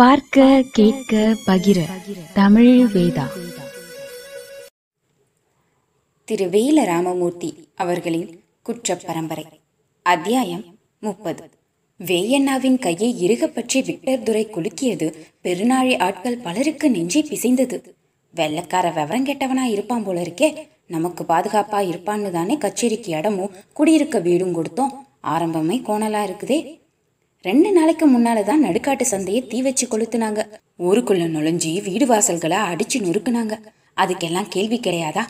பார்க்க 0.00 0.64
கேட்க 0.72 1.16
பகிர. 1.46 1.80
தமிழ் 2.34 2.88
வேதா. 2.94 3.22
திரு 6.24 6.44
வேல 6.44 6.84
ராமமூர்த்தி 6.84 7.68
அவர்களின் 7.74 8.42
குற்ற 8.62 8.96
பரம்பரை 8.96 9.46
அத்தியாயம் 10.02 10.64
முப்பது. 11.00 11.50
வேயண்ணாவின் 12.04 12.78
கையை 12.78 13.22
இறுகப்பற்றி 13.22 13.82
விக்டர் 13.82 14.22
துரை 14.22 14.46
குலுக்கியது 14.46 15.12
பெருநாழி 15.44 15.98
ஆட்கள் 15.98 16.38
பலருக்கு 16.38 16.90
நெஞ்சை 16.90 17.22
பிசைந்தது. 17.22 17.82
வெள்ளக்கார 18.34 18.88
விவரம் 18.88 19.26
கெட்டவனா 19.26 19.62
இருப்பான் 19.62 20.04
போல 20.04 20.22
இருக்கே 20.22 20.66
நமக்கு 20.86 21.24
பாதுகாப்பா 21.24 21.80
இருப்பான்னு 21.92 22.30
தானே 22.30 22.56
கச்சேரிக்கு 22.56 23.08
இடமும் 23.08 23.50
குடியிருக்க 23.72 24.18
வீடும் 24.18 24.54
கொடுத்தோம். 24.54 24.94
ஆரம்பமே 25.22 25.82
கோணலா 25.82 26.22
இருக்குதே. 26.24 26.78
ரெண்டு 27.42 27.72
நாளைக்கு 27.72 28.18
முன்னால 28.18 28.42
தான் 28.42 28.64
நடுக்காட்டு 28.64 29.02
சந்தையை 29.02 29.46
தீ 29.46 29.62
வச்சு 29.62 29.86
கொளுத்துனாங்க. 29.86 30.40
ஊருக்குள்ள 30.78 31.28
நுழைஞ்சி 31.28 31.82
வீடு 31.82 32.06
வாசல்களை 32.06 32.56
அடிச்சு 32.56 32.94
நொறுக்குனாங்க. 32.94 33.52
அதுக்கெல்லாம் 33.96 34.48
கேள்வி 34.48 34.80
கிடையாதா? 34.80 35.24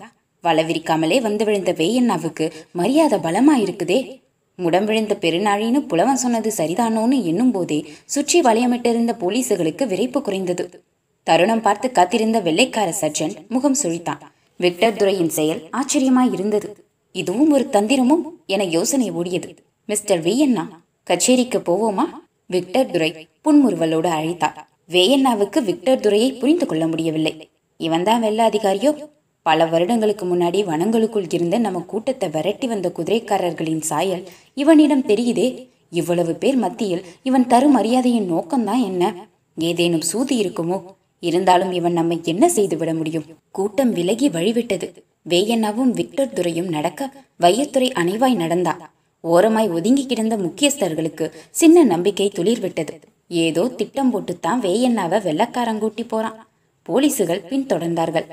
வளவிரிக்காமலே 0.44 0.66
விரிக்காமலே 0.66 1.20
வந்து 1.20 1.44
விழுந்த 1.44 1.72
வேயண்ணாவுக்கு 1.72 2.52
மரியாதை 2.72 3.18
பலமா 3.18 3.54
இருக்குதே. 3.56 4.20
முடம் 4.56 4.84
விழுந்த 4.84 5.18
பெருநாழின்னு 5.20 5.80
புலவன் 5.80 6.16
சொன்னது 6.16 6.52
சரிதானோன்னு 6.56 7.24
எண்ணும் 7.24 7.50
போதே 7.50 7.86
சுற்றி 8.04 8.40
வளையமிட்டிருந்த 8.40 9.14
போலீசுகளுக்கு 9.20 9.86
விரைப்பு 9.86 10.22
குறைந்தது. 10.22 10.84
தருணம் 11.22 11.60
பார்த்து 11.60 11.92
காத்திருந்த 11.92 12.40
வெள்ளைக்கார 12.40 12.92
சர்ஜன் 12.92 13.34
முகம் 13.48 13.76
சுழித்தான். 13.82 14.18
விக்டர் 14.56 14.96
துரையின் 14.96 15.28
செயல் 15.28 15.68
ஆச்சரியமாய் 15.70 16.32
இருந்தது. 16.32 16.86
இதுவும் 17.12 17.50
ஒரு 17.50 17.68
தந்திரமும் 17.72 18.22
என 18.46 18.64
யோசனை 18.64 19.10
ஓடியது. 19.10 19.56
மிஸ்டர் 19.86 20.22
வேயண்ணா 20.22 20.82
கச்சேரிக்கு 21.10 21.58
போவோமா? 21.58 22.04
விக்டர் 22.46 22.90
துரை 22.90 23.28
புன்முறுவலோடு 23.44 24.08
அழைத்தார். 24.08 24.58
வேயண்ணாவுக்கு 24.88 25.62
விக்டர் 25.62 26.00
துரையை 26.00 26.32
புரிந்து 26.32 26.66
கொள்ள 26.66 26.86
முடியவில்லை. 26.86 27.50
இவன்தான் 27.76 28.20
வெள்ள 28.20 28.48
அதிகாரியோ? 28.48 29.08
பல 29.42 29.66
வருடங்களுக்கு 29.66 30.26
முன்னாடி 30.26 30.64
வனங்களுக்குள் 30.64 31.34
இருந்த 31.34 31.58
நம்ம 31.58 31.80
கூட்டத்தை 31.80 32.28
விரட்டி 32.28 32.66
வந்த 32.66 32.92
குதிரைக்காரர்களின் 32.96 33.80
சாயல் 33.80 34.28
இவனிடம் 34.54 35.06
தெரியுதே? 35.06 35.68
இவ்வளவு 35.90 36.34
பேர் 36.34 36.56
மத்தியில் 36.56 37.04
இவன் 37.22 37.46
தரும் 37.46 37.72
மரியாதையின் 37.72 38.32
நோக்கம்தான் 38.32 38.82
என்ன? 38.84 39.28
ஏதேனும் 39.56 40.00
சூதி 40.00 40.42
இருக்குமோ? 40.42 40.84
இருந்தாலும் 41.20 41.72
இவன் 41.72 41.92
நம்மை 41.92 42.20
என்ன 42.24 42.48
செய்து 42.48 42.76
விட 42.76 42.94
முடியும்? 42.94 43.24
கூட்டம் 43.50 43.92
விலகி 43.92 44.28
வழிவிட்டது. 44.28 44.92
வேயண்ணாவும் 45.28 45.90
விக்டர் 45.90 46.32
துரையும் 46.32 46.68
நடக்க 46.68 47.12
வையத்துறை 47.40 47.90
அணைவாய் 47.92 48.34
நடந்தார் 48.34 48.98
ஓரமாய் 49.20 49.68
ஒதுங்கி 49.68 50.06
கிடந்த 50.06 50.36
முக்கியஸ்தர்களுக்கு 50.36 51.30
சின்ன 51.50 51.84
நம்பிக்கை 51.84 52.32
துளிர்விட்டது. 52.34 52.94
ஏதோ 53.28 53.68
திட்டம் 53.68 54.12
போட்டுத்தான் 54.12 54.60
வேயண்ணாவை 54.60 55.18
வெள்ளக்காரங்கூட்டி 55.26 56.08
போறான். 56.08 56.48
போலீசுகள் 56.82 57.42
பின்தொடர்ந்தார்கள். 57.50 58.26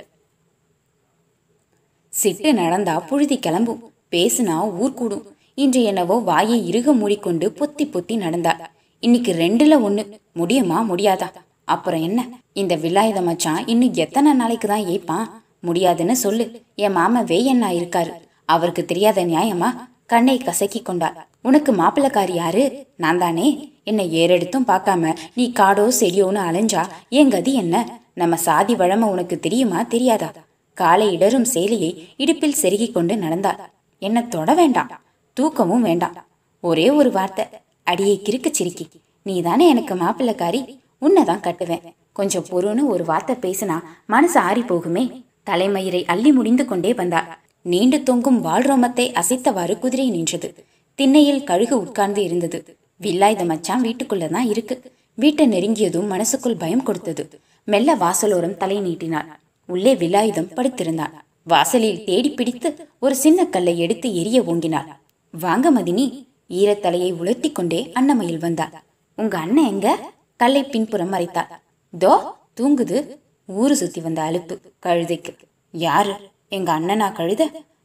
சிட்டு 2.24 2.54
நடந்தா 2.54 3.00
புழுதி 3.00 3.40
கிளம்பும். 3.40 3.92
பேசுனா 4.12 4.78
ஊர் 4.78 4.94
கூடும். 4.94 5.26
இன்று 5.56 5.84
என்னவோ 5.84 6.16
வாயை 6.20 6.68
இறுக 6.68 6.94
மூடிக்கொண்டு 6.94 7.54
பொத்தி 7.60 7.84
பொத்தி 7.84 8.18
நடந்தார் 8.18 8.72
இன்னைக்கு 9.00 9.34
ரெண்டுல 9.34 9.76
ஒண்ணு. 9.88 10.20
முடியுமா 10.34 10.86
முடியாதா? 10.90 11.28
அப்புறம் 11.64 12.02
என்ன? 12.02 12.28
இந்த 12.54 12.78
விலாயுத 12.78 13.24
மச்சான் 13.24 13.68
இன்னும் 13.68 13.94
எத்தனை 13.94 14.34
நாளைக்கு 14.34 14.68
தான் 14.68 14.86
ஏய்ப்பான்? 14.86 15.30
முடியாதுன்னு 15.60 16.16
சொல்லு. 16.16 16.62
என் 16.76 16.92
மாமா 16.92 17.22
வேயண்ணா 17.22 17.70
இருக்காரு. 17.80 18.12
அவருக்கு 18.46 18.86
தெரியாத 18.86 19.26
நியாயமா? 19.26 19.70
கண்ணை 20.08 20.38
கசக்கி 20.38 20.82
கொண்டார் 20.82 21.28
உனக்கு 21.42 21.74
மாப்பிள்ளக்காரி 21.74 22.32
யாரு? 22.32 22.88
நான் 22.96 23.18
தானே. 23.18 23.74
என்னை 23.84 24.06
ஏறெடுத்தும் 24.16 24.68
பார்க்காம. 24.68 25.16
நீ 25.34 25.52
காடோ 25.56 25.92
செடியோன்னு 26.00 26.42
அலைஞ்சா 26.50 26.88
என் 27.10 27.30
கதி 27.30 27.54
என்ன? 27.54 28.00
நம்ம 28.14 28.36
சாதி 28.36 28.76
வழமை 28.76 29.10
உனக்கு 29.10 29.40
தெரியுமா 29.40 29.82
தெரியாதா? 29.82 30.32
காலை 30.73 31.17
இடரும் 31.17 31.46
சேலையை 31.46 32.08
இடுப்பில் 32.17 32.60
செருகிக் 32.62 32.94
கொண்டு 32.94 33.17
நடந்தாள். 33.17 33.70
என்ன 34.00 34.23
தொட 34.23 34.54
வேண்டாம். 34.54 35.02
தூக்கமும் 35.34 35.82
வேண்டாம். 35.82 36.26
ஒரே 36.62 36.90
ஒரு 36.90 37.12
வார்த்தை. 37.12 37.46
அடியை 37.84 38.22
கிறுக்கு 38.23 38.52
சிரிக்கி. 38.52 38.88
நீ 39.23 39.42
தானே 39.42 39.70
எனக்கு 39.70 39.96
மாப்பிள்ளக்காரி? 39.96 40.80
உன்னைதான் 41.02 41.44
கட்டுவேன். 41.44 41.94
கொஞ்சம் 42.14 42.46
பொறுன்னு 42.46 42.86
ஒரு 42.86 43.06
வார்த்தை 43.06 43.36
பேசினா 43.36 43.82
மனசு 44.06 44.40
ஆறி 44.40 44.62
போகுமே 44.62 45.23
தலைமயிரை 45.46 46.06
அள்ளி 46.06 46.32
முடிந்து 46.32 46.66
கொண்டே 46.66 46.94
வந்தாள். 46.94 47.40
நீண்டு 47.67 48.04
தொங்கும் 48.04 48.44
வாழ்ரோமத்தை 48.45 49.14
அசைத்தவாறு 49.14 49.80
குதிரை 49.80 50.10
நின்றது. 50.10 50.54
திண்ணையில் 50.95 51.44
கழுகு 51.44 51.80
உட்கார்ந்து 51.80 52.23
இருந்தது. 52.23 52.78
வில்லாயுத 53.02 53.45
மச்சான் 53.45 53.82
வீட்டுக்குள்ளதான் 53.82 54.50
இருக்கு. 54.50 54.82
வீட்டை 55.14 55.48
நெருங்கியதும் 55.48 56.08
மனசுக்குள் 56.08 56.55
பயம் 56.55 56.83
கொடுத்தது. 56.83 57.30
மெல்ல 57.66 57.95
வாசலோரம் 57.95 58.58
தலை 58.58 58.80
நீட்டினாள். 58.80 59.39
உள்ளே 59.67 59.95
விலாயுதம் 59.95 60.54
படுத்திருந்தான் 60.55 61.14
வாசலில் 61.44 62.04
தேடி 62.04 62.30
பிடித்து 62.30 62.88
ஒரு 63.00 63.16
சின்ன 63.16 63.45
கல்லை 63.45 63.80
எடுத்து 63.80 64.16
எரிய 64.16 64.42
ஓங்கினாள். 64.42 64.95
வாங்க 65.39 65.73
மதினி. 65.73 66.26
ஈரத்தலையை 66.49 67.14
உலர்த்தி 67.14 67.52
கொண்டே 67.52 67.92
அன்னமையில் 67.99 68.39
வந்தாள். 68.39 68.72
உங்க 69.16 69.38
அண்ணன் 69.38 69.66
எங்க? 69.66 70.11
கல்லை 70.36 70.64
பின்புறம் 70.64 71.14
மறைத்தாள். 71.14 71.52
தோ 71.99 72.20
தூங்குது. 72.60 73.17
ஊரு 73.45 73.76
சுத்தி 73.76 74.02
வந்த 74.02 74.22
அலுப்பு 74.22 74.58
கழுதைக்கு. 74.86 75.36
யாரு? 75.72 76.16
எங்க 76.52 76.70
அண்ணனா 76.80 77.08
கழுத 77.14 77.44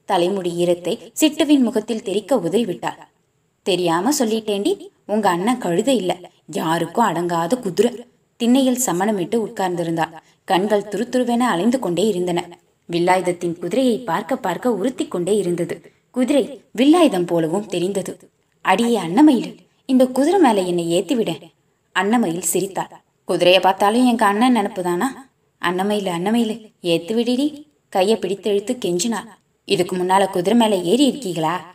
தலைமுடி 0.08 0.50
ஈரத்தை 0.62 0.94
சிட்டுவின் 1.20 1.64
முகத்தில் 1.66 2.02
தெரிக்க 2.02 2.36
உதவிவிட்டார். 2.36 3.00
தெரியாம 3.62 4.12
சொல்லிட்டேண்டி 4.18 4.72
உங்க 5.06 5.26
அண்ணன் 5.28 5.60
கழுத 5.60 5.88
இல்ல. 5.88 6.12
யாருக்கும் 6.46 7.04
அடங்காத 7.04 7.56
குதிரை. 7.56 7.92
திண்ணையில் 8.40 8.84
சமணமிட்டு 8.86 9.36
உட்கார்ந்திருந்தாள் 9.46 10.14
கண்கள் 10.44 10.88
துருத்துருவென 10.92 11.48
அலைந்து 11.54 11.78
கொண்டே 11.78 12.04
இருந்தன. 12.06 12.40
வில்லாயுதத்தின் 12.88 13.58
குதிரையை 13.58 13.98
பார்க்க 13.98 14.36
பார்க்க 14.36 14.72
உறுத்தி 14.72 15.04
கொண்டே 15.08 15.34
இருந்தது. 15.36 15.76
குதிரை 16.10 16.44
வில்லாயுதம் 16.78 17.26
போலவும் 17.26 17.66
தெரிந்தது. 17.66 18.14
அடியே 18.64 18.96
அன்னமயில் 18.98 19.52
இந்த 19.88 20.04
குதிரை 20.06 20.40
மேல 20.40 20.60
என்னை 20.60 20.86
ஏத்திவிட. 20.98 21.30
அன்னமயில் 21.94 22.48
சிரித்தாள் 22.52 22.92
குதிரையை 23.28 23.60
பார்த்தாலும் 23.62 24.06
எங்க 24.06 24.24
அண்ணன் 24.26 24.56
நினப்புதானா? 24.56 25.08
அன்னமயில் 25.62 26.10
அன்னமயில் 26.16 26.54
ஏத்து 26.82 27.12
விடிடி 27.14 27.46
கையை 27.92 28.16
பிடித்து 28.16 28.50
இழுத்து 28.50 28.78
கெஞ்சினாள் 28.84 29.28
இதுக்கு 29.64 29.96
முன்னால 29.96 30.30
குதிரை 30.30 30.58
மேல 30.58 30.74
ஏறி 30.76 31.06
இருக்கீங்களா? 31.06 31.74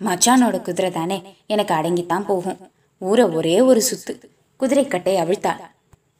மச்சானோட 0.00 0.62
குதிரை 0.62 0.90
தானே 0.90 1.22
எனக்கு 1.46 1.74
அடங்கித்தான் 1.74 2.24
போகும். 2.24 2.58
ஊரை 2.98 3.24
ஒரே 3.24 3.60
ஒரு 3.60 3.82
சுத்து. 3.90 4.18
குதிரை 4.56 4.86
கட்டை 4.86 5.16
அவிழ்த்தாள். 5.16 5.60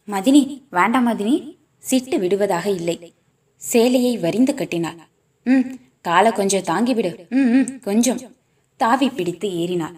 மதினி 0.07 0.63
வேண்டாம் 0.71 1.09
மதினி. 1.09 1.57
சிட்டு 1.91 2.19
விடுவதாக 2.19 2.71
இல்லை. 2.71 3.15
சேலையை 3.57 4.19
வரிந்து 4.19 4.55
கட்டினாள். 4.55 4.99
ம் 5.45 5.69
காலை 6.03 6.33
கொஞ்சம் 6.33 6.63
தாங்கிவிடு 6.63 7.29
ம் 7.31 7.39
ம் 7.39 7.81
கொஞ்சம். 7.81 8.21
தாவி 8.77 9.09
பிடித்து 9.09 9.49
ஏறினாள். 9.57 9.97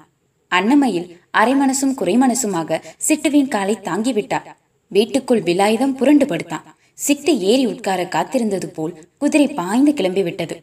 அன்னமையில் 0.50 1.21
அரைமனசும் 1.38 1.97
குறைமனசுமாக 1.99 2.83
சிட்டுவின் 3.09 3.49
காலை 3.49 3.78
தாங்கிவிட்டாள் 3.83 4.47
வீட்டுக்குள் 4.88 5.43
விலாயுதம் 5.43 5.94
புரண்டு 5.94 6.27
படுத்தான். 6.27 6.74
சிட்டு 6.99 7.38
ஏறி 7.38 7.66
உட்கார 7.66 8.03
காத்திருந்தது 8.05 8.66
போல் 8.66 9.09
குதிரை 9.19 9.49
பாய்ந்து 9.49 9.94
கிளம்பி 9.94 10.22
விட்டது 10.22 10.56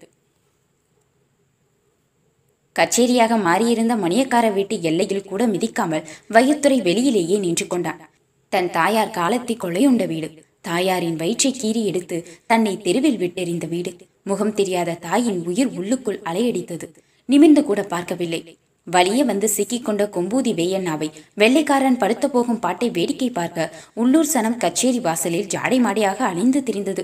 கச்சேரியாக 2.76 3.38
மாறியிருந்த 3.38 3.94
மணியக்கார 3.96 4.54
வீட்டு 4.54 4.76
எல்லையில் 4.82 5.26
கூட 5.26 5.48
மிதிக்காமல் 5.48 6.06
வையத்துறை 6.30 6.78
வெளியிலேயே 6.88 7.40
நின்று 7.40 7.68
கொண்டான். 7.68 8.00
தன் 8.50 8.70
தாயார் 8.72 9.12
காலத்தை 9.12 9.58
கொள்ளையுண்ட 9.64 10.06
வீடு. 10.08 10.30
தாயாரின் 10.62 11.16
வயிற்றை 11.16 11.52
கீறி 11.52 11.86
எடுத்து 11.86 12.18
தன்னை 12.48 12.74
தெருவில் 12.78 13.18
விட்டெறிந்த 13.18 13.68
வீடு. 13.68 13.92
முகம் 14.24 14.54
தெரியாத 14.54 14.94
தாயின் 14.94 15.46
உயிர் 15.46 15.72
உள்ளுக்குள் 15.80 16.22
அலையடித்தது. 16.26 16.88
நிமிர்ந்து 17.26 17.64
கூட 17.64 17.84
பார்க்கவில்லை. 17.84 18.42
வலிய 18.88 19.24
வந்து 19.24 19.50
சிக்கிக்கொண்ட 19.58 20.04
கொம்பூதி 20.16 20.52
வேயண்ணாவை 20.54 21.12
வெள்ளைக்காரன் 21.34 21.98
படுத்த 21.98 22.28
போகும் 22.28 22.60
பாட்டை 22.60 22.90
வேடிக்கை 22.90 23.30
பார்க்க 23.30 23.74
உள்ளூர் 23.94 24.30
சனம் 24.34 24.58
கச்சேரி 24.58 25.00
வாசலில் 25.00 25.48
ஜாடை 25.48 25.78
மாடையாக 25.80 26.18
அழிந்து 26.18 26.62
திரிந்தது. 26.62 27.04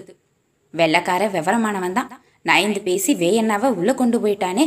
வெள்ளக்கார 0.74 1.30
விவரமானவன் 1.32 1.94
தான். 1.94 2.22
நயந்து 2.42 2.82
பேசி 2.82 3.14
வேயண்ணாவை 3.16 3.74
உள்ள 3.74 3.94
கொண்டு 3.94 4.20
போயிட்டானே. 4.20 4.66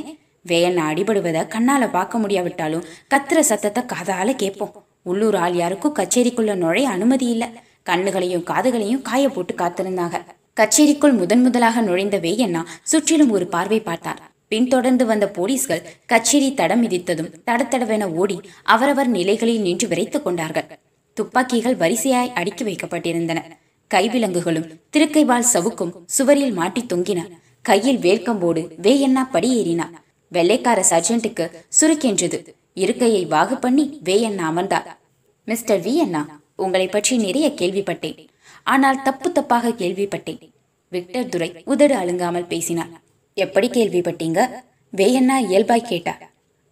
வேயண்ணா 0.49 0.85
அடிபடுவதை 0.93 1.43
கண்ணால 1.49 1.91
பார்க்க 1.91 2.19
முடியாவிட்டாலும் 2.19 2.87
கத்துற 3.15 3.39
சத்தத்தை 3.41 3.83
காதால 3.83 4.37
கேட்போம். 4.37 4.73
உள்ளூர் 5.03 5.35
ஆள் 5.35 5.55
யாருக்கும் 5.55 5.95
கச்சேரிக்குள்ள 5.95 6.55
நுழைய 6.55 6.89
அனுமதி 6.89 7.27
இல்ல. 7.27 7.45
கண்ணுகளையும் 7.85 8.45
காதுகளையும் 8.45 9.03
காய 9.03 9.29
போட்டு 9.29 9.55
காத்திருந்தாங்க. 9.55 10.17
கச்சேரிக்குள் 10.61 11.19
முதன் 11.19 11.43
முதலாக 11.43 11.81
நுழைந்த 11.81 12.19
வேயண்ணா 12.19 12.65
சுற்றிலும் 12.83 13.31
ஒரு 13.31 13.47
பார்வை 13.47 13.81
பார்த்தார். 13.81 14.30
பின்தொடர்ந்து 14.51 15.07
வந்த 15.07 15.29
போலீஸ்கள் 15.29 15.83
கச்சேரி 16.07 16.55
தடம் 16.55 16.83
மிதித்ததும் 16.85 17.33
தடத்தடவென 17.47 18.05
ஓடி 18.13 18.37
அவரவர் 18.63 19.09
நிலைகளில் 19.09 19.61
நின்று 19.61 19.89
விரைத்துக் 19.89 20.25
கொண்டார்கள். 20.25 20.79
துப்பாக்கிகள் 21.17 21.77
வரிசையாய் 21.77 22.33
அடுக்கி 22.33 22.65
வைக்கப்பட்டிருந்தன. 22.65 23.41
கைவிலங்குகளும் 23.95 24.67
திருக்கைவால் 24.97 25.51
சவுக்கும் 25.53 25.93
சுவரில் 26.07 26.53
மாட்டி 26.53 26.83
தொங்கின. 26.83 27.21
கையில் 27.63 27.99
வேர்க்கம்போடு 27.99 28.63
வேயண்ணா 28.83 29.23
படியேறினார் 29.33 29.95
வெள்ளைக்கார 30.29 30.85
சர்ஜென்ட்டுக்கு 30.91 31.45
சுருக்கென்றது. 31.81 32.39
இருக்கையை 32.75 33.27
வாகு 33.27 33.61
பண்ணி 33.61 34.01
வேயண்ணா 34.05 34.47
அமர்ந்தார். 34.53 34.89
மிஸ்டர் 35.45 35.81
வி 35.81 35.95
அண்ணா 35.97 36.23
உங்களை 36.57 36.87
பற்றி 36.87 37.17
நிறைய 37.17 37.49
கேள்விப்பட்டேன். 37.49 38.27
ஆனால் 38.63 39.03
தப்பு 39.03 39.33
தப்பாக 39.35 39.73
கேள்விப்பட்டேன். 39.83 40.43
விக்டர் 40.89 41.29
துரை 41.29 41.51
உதடு 41.65 41.95
அழுங்காமல் 41.95 42.51
பேசினார். 42.55 43.09
எப்படி 43.35 43.69
கேள்விப்பட்டீங்க? 43.69 44.41
வேயண்ணா 44.97 45.37
இயல்பாய் 45.39 45.89
கேட்டா. 45.89 46.19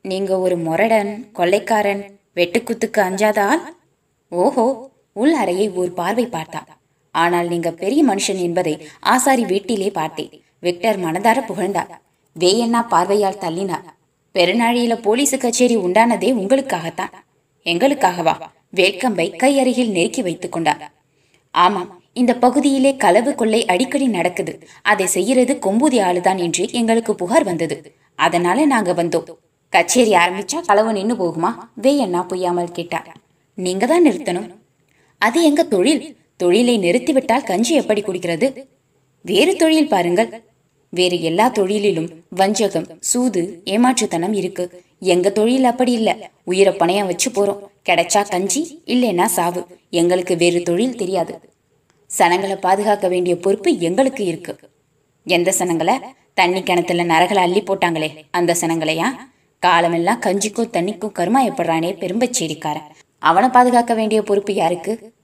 நீங்க 0.03 0.39
ஒரு 0.39 0.57
மொரடன் 0.57 1.33
கொள்ளைக்காரன் 1.33 2.19
வெட்டுக்குத்துக்கு 2.37 3.01
அஞ்சாத 3.01 3.45
ஆள்? 3.45 3.77
ஓஹோ 4.29 4.91
உள் 5.13 5.33
அறையை 5.33 5.71
ஒரு 5.71 5.91
பார்வை 5.91 6.27
பார்த்தா. 6.27 6.61
ஆனால் 7.11 7.49
நீங்க 7.49 7.73
பெரிய 7.73 8.05
மனுஷன் 8.05 8.41
என்பதை 8.41 8.87
ஆசாரி 9.01 9.45
வீட்டிலே 9.45 9.91
பார்த்தேன் 9.91 10.43
விக்டர் 10.59 10.99
மனதார 10.99 11.45
புகழ்ந்தார் 11.45 12.01
வேயண்ணா 12.41 12.87
பார்வையால் 12.89 13.41
தள்ளினார் 13.41 13.87
பெருநாழியில 14.35 15.03
போலீஸ் 15.03 15.39
கச்சேரி 15.39 15.77
உண்டானதே 15.77 16.31
உங்களுக்காகத்தான். 16.33 17.15
எங்களுக்காகவா? 17.65 18.35
வேட்கம்பை 18.77 19.37
கையருகில் 19.37 19.91
நெருக்கி 19.91 20.23
வைத்துக் 20.23 20.53
கொண்டார் 20.53 20.93
ஆமாம் 21.51 21.98
இந்த 22.13 22.35
பகுதியிலே 22.35 22.97
களவு 22.97 23.35
கொள்ளை 23.35 23.67
அடிக்கடி 23.67 24.07
நடக்குது. 24.07 24.59
அதை 24.83 25.07
செய்யறது 25.07 25.59
கொம்பூதி 25.63 26.01
ஆளுதான் 26.01 26.39
என்று 26.39 26.73
எங்களுக்கு 26.73 27.15
புகார் 27.15 27.45
வந்தது. 27.45 27.95
அதனால 28.15 28.67
நாங்க 28.67 28.93
வந்தோம். 28.93 29.25
கச்சேரி 29.69 30.13
ஆரம்பிச்சா 30.13 30.61
களவு 30.67 30.93
நின்னு 30.93 31.15
போகுமா? 31.15 31.55
வேயண்ணா 31.83 32.27
புய்யாமல் 32.27 32.73
கேட்டார். 32.73 33.17
நீங்க 33.55 33.87
தான் 33.87 34.07
நிறுத்தணும். 34.07 34.55
அது 35.19 35.43
எங்க 35.43 35.63
தொழில்? 35.63 36.17
தொழிலை 36.37 36.79
நிறுத்திவிட்டால் 36.79 37.45
கஞ்சி 37.45 37.75
எப்படி 37.75 38.03
குடிக்கிறது? 38.03 38.67
வேறு 39.23 39.57
தொழில் 39.57 39.89
பாருங்கள். 39.89 40.43
வேறு 40.89 41.23
எல்லா 41.23 41.51
தொழிலிலும் 41.51 42.13
வஞ்சகம் 42.29 42.87
சூது 43.01 43.63
ஏமாற்றுத்தனம் 43.65 44.35
இருக்கு. 44.35 44.83
எங்க 45.01 45.31
தொழில் 45.31 45.65
அப்படி 45.65 45.93
இல்ல. 45.93 46.31
உயிரை 46.45 46.75
பணையம் 46.75 47.07
வச்சு 47.07 47.31
போறோம். 47.31 47.59
கிடைச்சா 47.89 48.29
கஞ்சி 48.29 48.83
இல்லைன்னா 48.87 49.25
சாவு. 49.25 49.67
எங்களுக்கு 49.91 50.37
வேறு 50.37 50.63
தொழில் 50.63 50.97
தெரியாது. 50.97 51.57
சனங்களை 52.17 52.57
பாதுகாக்க 52.57 53.09
வேண்டிய 53.09 53.37
பொறுப்பு 53.37 53.79
எங்களுக்கு 53.79 54.25
இருக்கு. 54.25 54.59
எந்த 55.25 55.55
சனங்களை? 55.59 56.01
தண்ணி 56.35 56.63
கிணத்துல 56.63 57.05
நரகளை 57.05 57.37
அள்ளி 57.37 57.63
போட்டாங்களே 57.63 58.11
அந்த 58.31 58.57
சனங்களையா? 58.61 59.05
காலமெல்லாம் 59.59 60.21
கஞ்சிக்கும் 60.21 60.73
தண்ணிக்கும் 60.73 61.13
கருமாயப்படுறானே 61.19 61.91
பெரும்பச்சேரிக்காரன். 62.01 62.89
அவனை 63.19 63.49
பாதுகாக்க 63.49 63.95
வேண்டிய 63.95 64.23
பொறுப்பு 64.23 64.55
யாருக்கு? 64.55 65.15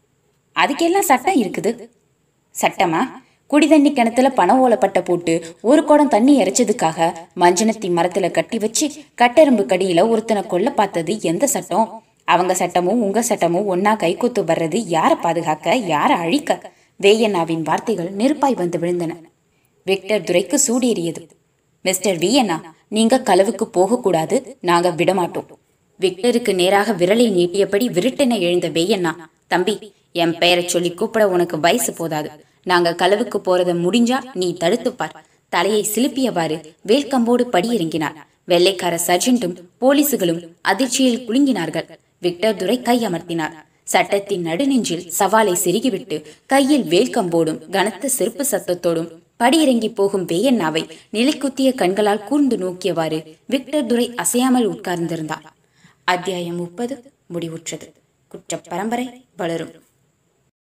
அதுக்கெல்லாம் 0.59 1.09
சட்டம் 1.11 1.43
இருக்குது. 1.43 1.89
சட்டமா? 2.61 2.99
குடி 3.47 3.69
தண்ணி 3.69 3.93
கிணத்துல 3.93 4.31
பண 4.31 4.69
ஓலப்பட்ட 4.69 5.05
போட்டு 5.05 5.45
ஒரு 5.61 5.85
குடம் 5.85 6.09
தண்ணி 6.09 6.43
இறைச்சதுக்காக 6.43 7.15
மஞ்சனத்தி 7.41 7.89
மரத்துல 7.89 8.31
கட்டி 8.31 8.59
வச்சு 8.59 8.91
கட்டெரும்பு 9.21 9.65
கடியில 9.65 10.09
ஒருத்தனை 10.09 10.47
கொல்ல 10.47 10.71
பார்த்தது 10.71 11.21
எந்த 11.21 11.47
சட்டம்? 11.47 12.03
அவங்க 12.25 12.55
சட்டமும் 12.55 13.03
உங்க 13.03 13.23
சட்டமும் 13.23 13.69
ஒன்னா 13.75 13.89
கைகூத்து 13.89 14.45
வர்றது 14.45 14.77
யாரை 14.87 15.17
பாதுகாக்க 15.17 15.75
யாரை 15.75 16.17
அழிக்க? 16.17 16.73
வேயண்ணாவின் 17.03 17.63
வார்த்தைகள் 17.63 18.11
நெருப்பாய் 18.17 18.55
வந்து 18.55 18.79
விழுந்தன. 18.79 19.13
விக்டர் 19.85 20.23
துரைக்கு 20.23 20.59
சூடேறியது. 20.67 21.29
மிஸ்டர் 21.83 22.17
வியண்ணா 22.17 22.61
நீங்க 22.89 23.19
களவுக்கு 23.19 23.63
போகக்கூடாது 23.63 24.57
நாங்க 24.61 24.91
விடமாட்டோம். 24.91 25.47
விக்டருக்கு 26.01 26.55
நேராக 26.55 26.93
விரலை 26.93 27.31
நீட்டியபடி 27.31 27.89
விருட்டென 27.89 28.41
எழுந்த 28.41 28.69
வேயண்ணா 28.69 29.13
தம்பி 29.47 29.93
என் 30.13 30.39
பெயரை 30.39 30.69
சொல்லி 30.69 30.91
கூப்பிட 30.91 31.29
உனக்கு 31.29 31.61
வயசு 31.61 31.93
போதாது. 31.93 32.31
நாங்க 32.65 32.97
களவுக்கு 32.99 33.39
போறத 33.45 33.73
முடிஞ்சா 33.87 34.19
நீ 34.35 34.57
தடுத்துப்பார் 34.61 35.17
தலையை 35.49 35.87
சிலுப்பியவாறு 35.95 36.57
வேல்கம்போடு 36.87 37.45
படியிறங்கினார். 37.53 38.17
வெள்ளைக்கார 38.45 38.99
சர்ஜென்ட்டும் 39.07 39.57
போலீசுகளும் 39.81 40.43
அதிர்ச்சியில் 40.61 41.29
குலுங்கினார்கள். 41.29 41.89
விக்டர் 42.21 42.57
துரை 42.57 42.83
கை 42.83 43.07
அமர்த்தினார் 43.07 43.55
சட்டத்தின் 43.85 44.47
நடுநெஞ்சில் 44.47 45.13
சவாலை 45.19 45.55
செருகிவிட்டு 45.65 46.25
கையில் 46.47 46.85
வேல்கம்போடும் 46.85 47.71
கனத்த 47.71 48.09
செருப்பு 48.09 48.45
சத்தத்தோடும் 48.51 49.11
படியிறங்கி 49.39 49.95
போகும் 49.95 50.27
வேயண்ணாவை 50.27 50.91
நிலைக்குத்திய 51.11 51.73
கண்களால் 51.73 52.25
கூர்ந்து 52.25 52.57
நோக்கியவாறு 52.57 53.37
விக்டர் 53.47 53.87
துரை 53.87 54.15
அசையாமல் 54.15 54.71
உட்கார்ந்திருந்தார். 54.71 55.47
அத்தியாயம் 56.05 56.57
முப்பது. 56.57 57.13
முடிவுற்றது. 57.35 57.93
குற்ற 58.29 58.57
பரம்பரை 58.57 59.27
வளரும். 59.37 59.84